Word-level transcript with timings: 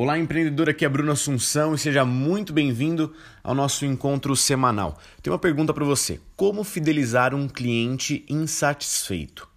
Olá, 0.00 0.16
empreendedor, 0.16 0.68
aqui 0.68 0.84
é 0.84 0.88
Bruno 0.88 1.10
Assunção 1.10 1.74
e 1.74 1.78
seja 1.78 2.04
muito 2.04 2.52
bem-vindo 2.52 3.12
ao 3.42 3.52
nosso 3.52 3.84
encontro 3.84 4.36
semanal. 4.36 4.96
Tenho 5.20 5.34
uma 5.34 5.40
pergunta 5.40 5.74
para 5.74 5.84
você: 5.84 6.20
como 6.36 6.62
fidelizar 6.62 7.34
um 7.34 7.48
cliente 7.48 8.24
insatisfeito? 8.28 9.48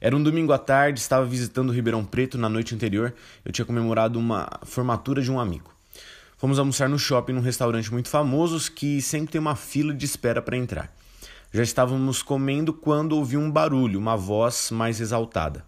Era 0.00 0.16
um 0.16 0.22
domingo 0.22 0.54
à 0.54 0.58
tarde, 0.58 1.00
estava 1.00 1.26
visitando 1.26 1.70
Ribeirão 1.70 2.02
Preto 2.02 2.38
na 2.38 2.48
noite 2.48 2.74
anterior. 2.74 3.12
Eu 3.44 3.52
tinha 3.52 3.66
comemorado 3.66 4.18
uma 4.18 4.48
formatura 4.62 5.20
de 5.20 5.30
um 5.30 5.38
amigo. 5.38 5.70
Fomos 6.38 6.58
almoçar 6.58 6.88
no 6.88 6.98
shopping 6.98 7.34
num 7.34 7.42
restaurante 7.42 7.92
muito 7.92 8.08
famoso 8.08 8.72
que 8.72 9.02
sempre 9.02 9.32
tem 9.32 9.38
uma 9.38 9.54
fila 9.54 9.92
de 9.92 10.06
espera 10.06 10.40
para 10.40 10.56
entrar. 10.56 10.90
Já 11.52 11.62
estávamos 11.62 12.22
comendo 12.22 12.72
quando 12.72 13.18
ouvi 13.18 13.36
um 13.36 13.50
barulho, 13.50 13.98
uma 13.98 14.16
voz 14.16 14.70
mais 14.70 14.98
exaltada. 14.98 15.62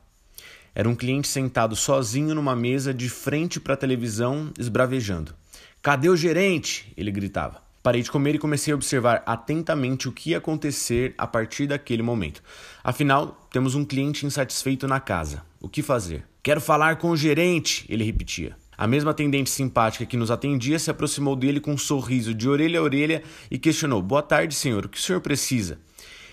Era 0.79 0.90
um 0.90 0.95
cliente 0.95 1.27
sentado 1.27 1.74
sozinho 1.74 2.34
numa 2.34 2.54
mesa 2.54 2.92
de 2.92 3.09
frente 3.09 3.59
para 3.59 3.72
a 3.72 3.79
televisão, 3.79 4.52
esbravejando. 4.59 5.34
Cadê 5.80 6.10
o 6.10 6.14
gerente? 6.14 6.92
ele 6.98 7.10
gritava. 7.10 7.62
Parei 7.82 8.02
de 8.02 8.10
comer 8.10 8.34
e 8.34 8.38
comecei 8.38 8.74
a 8.74 8.77
observar 8.77 9.23
atentamente 9.24 10.06
o 10.06 10.12
que 10.12 10.30
ia 10.30 10.37
acontecer 10.37 11.15
a 11.16 11.27
partir 11.27 11.66
daquele 11.66 12.02
momento. 12.02 12.42
Afinal, 12.84 13.48
temos 13.51 13.74
um 13.74 13.87
cliente 13.87 14.27
insatisfeito 14.27 14.87
na 14.87 15.01
casa. 15.01 15.42
O 15.62 15.68
que 15.68 15.82
fazer? 15.82 16.27
Quero 16.42 16.60
falar 16.60 16.96
com 16.96 17.09
o 17.09 17.16
gerente, 17.16 17.87
ele 17.88 18.04
repetia. 18.04 18.54
A 18.77 18.87
mesma 18.87 19.12
atendente 19.12 19.48
simpática 19.48 20.04
que 20.04 20.18
nos 20.18 20.30
atendia 20.30 20.79
se 20.79 20.90
aproximou 20.90 21.34
dele 21.34 21.59
com 21.59 21.73
um 21.73 21.79
sorriso 21.79 22.34
de 22.34 22.46
orelha 22.51 22.80
a 22.80 22.82
orelha 22.82 23.23
e 23.51 23.59
questionou: 23.59 24.02
Boa 24.02 24.23
tarde, 24.23 24.54
senhor, 24.54 24.84
o 24.84 24.90
que 24.90 24.98
o 24.98 25.02
senhor 25.02 25.23
precisa? 25.23 25.79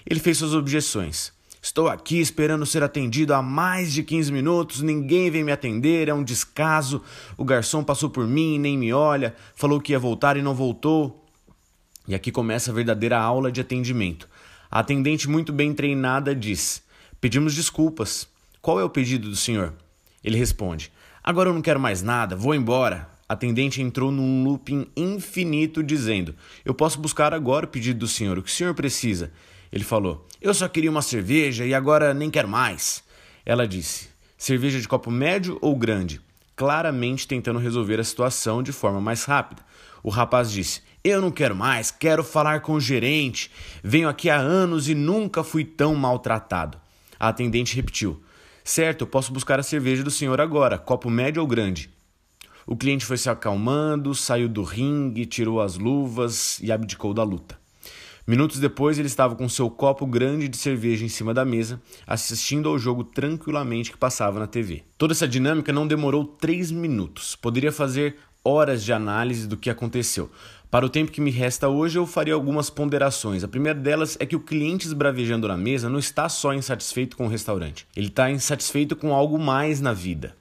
Ele 0.06 0.20
fez 0.20 0.38
suas 0.38 0.54
objeções. 0.54 1.32
Estou 1.64 1.88
aqui 1.88 2.20
esperando 2.20 2.66
ser 2.66 2.84
atendido 2.84 3.34
há 3.34 3.42
mais 3.42 3.94
de 3.94 4.04
15 4.04 4.34
minutos, 4.34 4.82
ninguém 4.82 5.32
vem 5.32 5.46
me 5.46 5.52
atender, 5.54 6.10
é 6.10 6.14
um 6.14 6.22
descaso. 6.22 7.02
O 7.38 7.46
garçom 7.46 7.82
passou 7.82 8.10
por 8.10 8.28
mim 8.28 8.56
e 8.56 8.60
nem 8.60 8.78
me 8.78 8.92
olha, 8.92 9.34
falou 9.56 9.80
que 9.80 9.94
ia 9.94 9.98
voltar 9.98 10.36
e 10.36 10.42
não 10.42 10.54
voltou. 10.54 11.26
E 12.06 12.14
aqui 12.14 12.34
começa 12.34 12.70
a 12.70 12.74
verdadeira 12.74 13.18
aula 13.18 13.50
de 13.50 13.62
atendimento. 13.62 14.28
A 14.70 14.82
atendente, 14.82 15.30
muito 15.30 15.54
bem 15.54 15.74
treinada, 15.74 16.36
diz: 16.36 16.84
Pedimos 17.22 17.56
desculpas. 17.56 18.28
Qual 18.62 18.78
é 18.78 18.84
o 18.84 18.90
pedido 18.90 19.30
do 19.30 19.36
senhor? 19.38 19.74
Ele 20.22 20.38
responde: 20.38 20.92
Agora 21.24 21.50
eu 21.50 21.54
não 21.54 21.62
quero 21.62 21.80
mais 21.80 22.02
nada, 22.02 22.36
vou 22.36 22.54
embora. 22.54 23.08
A 23.28 23.36
atendente 23.36 23.82
entrou 23.82 24.12
num 24.12 24.44
looping 24.44 24.88
infinito, 24.98 25.82
dizendo: 25.82 26.36
Eu 26.66 26.74
posso 26.74 27.00
buscar 27.00 27.34
agora 27.34 27.66
o 27.66 27.70
pedido 27.70 28.00
do 28.00 28.08
senhor, 28.08 28.38
o 28.38 28.44
que 28.44 28.50
o 28.50 28.54
senhor 28.54 28.74
precisa? 28.74 29.32
Ele 29.74 29.84
falou: 29.84 30.24
Eu 30.40 30.54
só 30.54 30.68
queria 30.68 30.92
uma 30.92 31.02
cerveja 31.02 31.66
e 31.66 31.74
agora 31.74 32.14
nem 32.14 32.30
quero 32.30 32.48
mais. 32.48 33.04
Ela 33.44 33.68
disse: 33.68 34.08
Cerveja 34.38 34.80
de 34.80 34.88
copo 34.88 35.10
médio 35.10 35.58
ou 35.62 35.76
grande? 35.76 36.22
Claramente 36.56 37.28
tentando 37.28 37.58
resolver 37.58 38.00
a 38.00 38.04
situação 38.04 38.62
de 38.62 38.72
forma 38.72 39.02
mais 39.02 39.26
rápida. 39.26 39.66
O 40.04 40.12
rapaz 40.12 40.52
disse: 40.52 40.84
Eu 41.04 41.20
não 41.20 41.32
quero 41.32 41.56
mais, 41.56 41.90
quero 41.90 42.24
falar 42.24 42.62
com 42.62 42.74
o 42.74 42.80
gerente. 42.80 43.50
Venho 43.84 44.08
aqui 44.08 44.30
há 44.30 44.38
anos 44.38 44.88
e 44.88 44.94
nunca 44.94 45.44
fui 45.44 45.66
tão 45.66 45.96
maltratado. 45.96 46.80
A 47.20 47.30
atendente 47.30 47.76
repetiu: 47.76 48.22
Certo, 48.64 49.08
posso 49.08 49.34
buscar 49.34 49.60
a 49.60 49.64
cerveja 49.64 50.04
do 50.04 50.12
senhor 50.12 50.40
agora, 50.40 50.78
copo 50.78 51.10
médio 51.10 51.42
ou 51.42 51.48
grande? 51.48 51.90
O 52.68 52.78
cliente 52.78 53.06
foi 53.06 53.18
se 53.18 53.28
acalmando, 53.28 54.14
saiu 54.14 54.48
do 54.48 54.62
ringue, 54.62 55.26
tirou 55.26 55.60
as 55.60 55.80
luvas 55.80 56.60
e 56.62 56.72
abdicou 56.72 57.12
da 57.12 57.24
luta. 57.24 57.63
Minutos 58.26 58.58
depois, 58.58 58.98
ele 58.98 59.08
estava 59.08 59.36
com 59.36 59.50
seu 59.50 59.70
copo 59.70 60.06
grande 60.06 60.48
de 60.48 60.56
cerveja 60.56 61.04
em 61.04 61.10
cima 61.10 61.34
da 61.34 61.44
mesa, 61.44 61.82
assistindo 62.08 62.70
ao 62.70 62.80
jogo 62.80 63.04
tranquilamente 63.04 63.92
que 63.92 63.98
passava 63.98 64.40
na 64.40 64.48
TV. 64.48 64.84
Toda 64.98 65.12
essa 65.12 65.28
dinâmica 65.28 65.74
não 65.74 65.86
demorou 65.86 66.24
três 66.24 66.72
minutos. 66.72 67.36
Poderia 67.36 67.72
fazer 67.72 68.16
horas 68.42 68.82
de 68.82 68.94
análise 68.94 69.46
do 69.46 69.58
que 69.58 69.70
aconteceu. 69.70 70.32
Para 70.72 70.86
o 70.86 70.90
tempo 70.90 71.12
que 71.12 71.20
me 71.20 71.32
resta 71.32 71.68
hoje, 71.68 72.00
eu 72.00 72.08
faria 72.08 72.34
algumas 72.34 72.70
ponderações. 72.70 73.44
A 73.44 73.48
primeira 73.48 73.78
delas 73.78 74.18
é 74.20 74.26
que 74.26 74.38
o 74.38 74.40
cliente 74.40 74.88
esbravejando 74.88 75.48
na 75.48 75.58
mesa 75.58 75.90
não 75.90 76.00
está 76.00 76.30
só 76.30 76.54
insatisfeito 76.54 77.18
com 77.18 77.26
o 77.26 77.30
restaurante, 77.30 77.86
ele 77.96 78.08
está 78.08 78.32
insatisfeito 78.32 78.96
com 78.96 79.14
algo 79.14 79.38
mais 79.38 79.82
na 79.82 79.92
vida. 79.92 80.36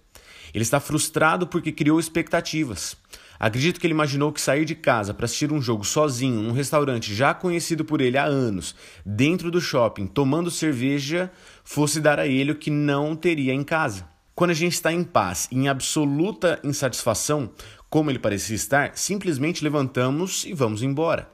Ele 0.54 0.62
está 0.62 0.78
frustrado 0.78 1.48
porque 1.48 1.72
criou 1.72 1.98
expectativas. 1.98 2.96
Acredito 3.42 3.80
que 3.80 3.86
ele 3.88 3.92
imaginou 3.92 4.32
que 4.32 4.40
sair 4.40 4.64
de 4.64 4.76
casa 4.76 5.12
para 5.12 5.24
assistir 5.24 5.50
um 5.52 5.60
jogo 5.60 5.84
sozinho 5.84 6.40
num 6.40 6.52
restaurante 6.52 7.12
já 7.12 7.34
conhecido 7.34 7.84
por 7.84 8.00
ele 8.00 8.16
há 8.16 8.22
anos, 8.22 8.72
dentro 9.04 9.50
do 9.50 9.60
shopping, 9.60 10.06
tomando 10.06 10.48
cerveja, 10.48 11.28
fosse 11.64 12.00
dar 12.00 12.20
a 12.20 12.26
ele 12.28 12.52
o 12.52 12.54
que 12.54 12.70
não 12.70 13.16
teria 13.16 13.52
em 13.52 13.64
casa. 13.64 14.08
Quando 14.32 14.52
a 14.52 14.54
gente 14.54 14.74
está 14.74 14.92
em 14.92 15.02
paz, 15.02 15.48
em 15.50 15.66
absoluta 15.66 16.60
insatisfação, 16.62 17.50
como 17.90 18.12
ele 18.12 18.20
parecia 18.20 18.54
estar, 18.54 18.92
simplesmente 18.96 19.64
levantamos 19.64 20.44
e 20.44 20.52
vamos 20.54 20.80
embora. 20.80 21.28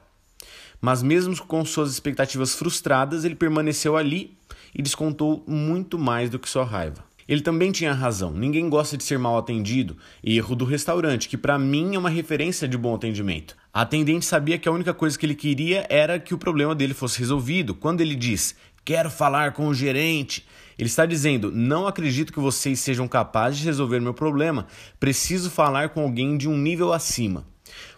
Mas 0.81 1.03
mesmo 1.03 1.37
com 1.45 1.63
suas 1.63 1.91
expectativas 1.91 2.55
frustradas, 2.55 3.23
ele 3.23 3.35
permaneceu 3.35 3.95
ali 3.95 4.35
e 4.73 4.81
descontou 4.81 5.43
muito 5.45 5.99
mais 5.99 6.31
do 6.31 6.39
que 6.39 6.49
sua 6.49 6.65
raiva. 6.65 7.07
Ele 7.29 7.41
também 7.41 7.71
tinha 7.71 7.93
razão. 7.93 8.31
Ninguém 8.31 8.67
gosta 8.67 8.97
de 8.97 9.03
ser 9.03 9.19
mal 9.19 9.37
atendido. 9.37 9.95
Erro 10.23 10.55
do 10.55 10.65
restaurante, 10.65 11.29
que 11.29 11.37
para 11.37 11.59
mim 11.59 11.93
é 11.93 11.99
uma 11.99 12.09
referência 12.09 12.67
de 12.67 12.75
bom 12.75 12.95
atendimento. 12.95 13.55
A 13.71 13.81
atendente 13.81 14.25
sabia 14.25 14.57
que 14.57 14.67
a 14.67 14.71
única 14.71 14.95
coisa 14.95 15.15
que 15.15 15.27
ele 15.27 15.35
queria 15.35 15.85
era 15.91 16.19
que 16.19 16.33
o 16.33 16.39
problema 16.39 16.73
dele 16.73 16.95
fosse 16.95 17.19
resolvido. 17.19 17.75
Quando 17.75 18.01
ele 18.01 18.15
diz: 18.15 18.55
"Quero 18.83 19.11
falar 19.11 19.53
com 19.53 19.67
o 19.67 19.75
gerente", 19.75 20.43
ele 20.75 20.89
está 20.89 21.05
dizendo: 21.05 21.51
"Não 21.51 21.85
acredito 21.85 22.33
que 22.33 22.39
vocês 22.39 22.79
sejam 22.79 23.07
capazes 23.07 23.59
de 23.59 23.65
resolver 23.65 23.99
meu 23.99 24.15
problema. 24.15 24.65
Preciso 24.99 25.51
falar 25.51 25.89
com 25.89 26.01
alguém 26.01 26.35
de 26.35 26.49
um 26.49 26.57
nível 26.57 26.91
acima." 26.91 27.45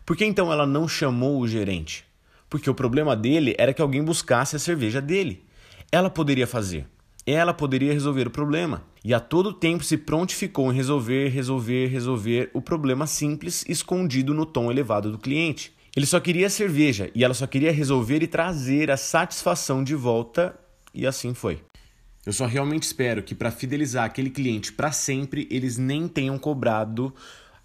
Por 0.05 0.17
que 0.17 0.25
então 0.25 0.51
ela 0.51 0.67
não 0.67 0.89
chamou 0.89 1.39
o 1.39 1.47
gerente? 1.47 2.03
Porque 2.49 2.69
o 2.69 2.75
problema 2.75 3.15
dele 3.15 3.55
era 3.57 3.73
que 3.73 3.81
alguém 3.81 4.03
buscasse 4.03 4.57
a 4.57 4.59
cerveja 4.59 4.99
dele. 4.99 5.41
Ela 5.89 6.09
poderia 6.09 6.45
fazer. 6.45 6.85
Ela 7.25 7.53
poderia 7.53 7.93
resolver 7.93 8.27
o 8.27 8.31
problema 8.31 8.83
e 9.03 9.13
a 9.13 9.19
todo 9.19 9.53
tempo 9.53 9.83
se 9.83 9.97
prontificou 9.97 10.71
em 10.71 10.75
resolver, 10.75 11.29
resolver, 11.29 11.87
resolver 11.87 12.49
o 12.53 12.61
problema 12.61 13.05
simples 13.05 13.63
escondido 13.67 14.33
no 14.33 14.45
tom 14.45 14.71
elevado 14.71 15.11
do 15.11 15.19
cliente. 15.19 15.73
Ele 15.95 16.05
só 16.05 16.19
queria 16.19 16.49
cerveja 16.49 17.11
e 17.13 17.23
ela 17.23 17.33
só 17.33 17.45
queria 17.45 17.71
resolver 17.71 18.23
e 18.23 18.27
trazer 18.27 18.89
a 18.89 18.97
satisfação 18.97 19.83
de 19.83 19.93
volta, 19.93 20.57
e 20.93 21.05
assim 21.05 21.33
foi. 21.33 21.61
Eu 22.25 22.31
só 22.31 22.45
realmente 22.45 22.83
espero 22.83 23.23
que 23.23 23.35
para 23.35 23.51
fidelizar 23.51 24.05
aquele 24.05 24.29
cliente 24.29 24.71
para 24.71 24.91
sempre, 24.91 25.47
eles 25.51 25.77
nem 25.77 26.07
tenham 26.07 26.37
cobrado 26.37 27.13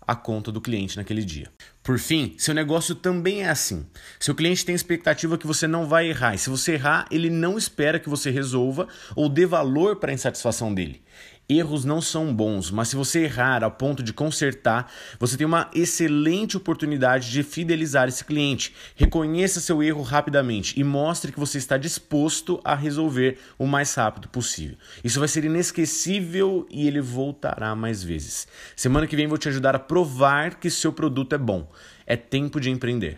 a 0.00 0.14
conta 0.14 0.50
do 0.50 0.60
cliente 0.60 0.96
naquele 0.96 1.24
dia. 1.24 1.50
Por 1.86 2.00
fim, 2.00 2.34
seu 2.36 2.52
negócio 2.52 2.97
também 2.97 3.44
é 3.44 3.48
assim. 3.48 3.86
Seu 4.19 4.34
cliente 4.34 4.64
tem 4.66 4.74
expectativa 4.74 5.38
que 5.38 5.47
você 5.47 5.69
não 5.69 5.86
vai 5.86 6.08
errar, 6.08 6.34
e 6.34 6.38
se 6.38 6.50
você 6.50 6.72
errar, 6.72 7.06
ele 7.12 7.30
não 7.30 7.56
espera 7.56 8.00
que 8.00 8.08
você 8.08 8.28
resolva 8.28 8.88
ou 9.14 9.28
dê 9.28 9.47
valor 9.47 9.94
para 9.94 10.10
a 10.10 10.14
insatisfação 10.14 10.74
dele. 10.74 11.00
Erros 11.48 11.84
não 11.84 12.00
são 12.00 12.34
bons, 12.34 12.72
mas 12.72 12.88
se 12.88 12.97
você 12.97 13.20
errar 13.20 13.62
a 13.62 13.70
ponto 13.70 14.02
de 14.02 14.12
consertar, 14.12 14.92
você 15.16 15.36
tem 15.36 15.47
uma 15.47 15.70
excelente 15.72 16.56
oportunidade 16.56 17.30
de 17.30 17.44
fidelizar 17.44 18.08
esse 18.08 18.24
cliente. 18.24 18.74
Reconheça 18.97 19.60
seu 19.60 19.80
erro 19.80 20.03
rapidamente 20.03 20.78
e 20.78 20.82
mostre 20.82 21.30
que 21.30 21.38
você 21.38 21.58
está 21.58 21.76
disposto 21.76 22.60
a 22.64 22.74
resolver 22.74 23.38
o 23.56 23.64
mais 23.64 23.94
rápido 23.94 24.28
possível. 24.28 24.76
Isso 25.04 25.20
vai 25.20 25.28
ser 25.28 25.44
inesquecível 25.44 26.66
e 26.68 26.84
ele 26.88 27.00
voltará 27.00 27.76
mais 27.76 28.03
vezes. 28.03 28.48
Semana 28.74 29.06
que 29.06 29.14
vem 29.14 29.28
vou 29.28 29.38
te 29.38 29.48
ajudar 29.48 29.76
a 29.76 29.78
provar 29.78 30.56
que 30.56 30.68
seu 30.68 30.92
produto 30.92 31.32
é 31.36 31.38
bom. 31.38 31.70
É 32.06 32.16
tempo 32.16 32.60
de 32.60 32.70
empreender. 32.70 33.14